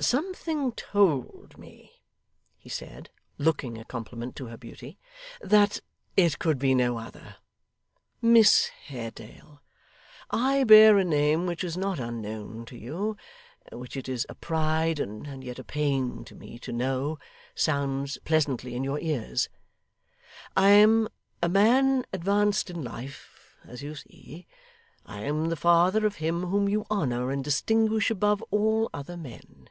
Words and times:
'Something 0.00 0.70
told 0.72 1.56
me,' 1.56 2.02
he 2.58 2.68
said, 2.68 3.08
LOOKING 3.38 3.78
a 3.78 3.86
compliment 3.86 4.36
to 4.36 4.46
her 4.46 4.58
beauty, 4.58 4.98
'that 5.40 5.80
it 6.14 6.38
could 6.38 6.58
be 6.58 6.74
no 6.74 6.98
other. 6.98 7.36
Miss 8.20 8.68
Haredale, 8.88 9.62
I 10.30 10.64
bear 10.64 10.98
a 10.98 11.04
name 11.04 11.46
which 11.46 11.64
is 11.64 11.78
not 11.78 11.98
unknown 12.00 12.66
to 12.66 12.76
you 12.76 13.16
which 13.72 13.96
it 13.96 14.06
is 14.06 14.26
a 14.28 14.34
pride, 14.34 15.00
and 15.00 15.42
yet 15.42 15.58
a 15.58 15.64
pain 15.64 16.22
to 16.26 16.34
me 16.34 16.58
to 16.58 16.72
know, 16.72 17.18
sounds 17.54 18.18
pleasantly 18.26 18.74
in 18.74 18.84
your 18.84 19.00
ears. 19.00 19.48
I 20.54 20.70
am 20.70 21.08
a 21.42 21.48
man 21.48 22.04
advanced 22.12 22.68
in 22.68 22.82
life, 22.82 23.56
as 23.64 23.82
you 23.82 23.94
see. 23.94 24.46
I 25.06 25.20
am 25.22 25.46
the 25.48 25.56
father 25.56 26.04
of 26.04 26.16
him 26.16 26.46
whom 26.48 26.68
you 26.68 26.84
honour 26.90 27.30
and 27.30 27.42
distinguish 27.42 28.10
above 28.10 28.42
all 28.50 28.90
other 28.92 29.16
men. 29.16 29.70